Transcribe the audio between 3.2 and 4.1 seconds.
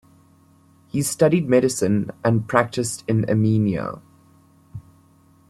Amenia.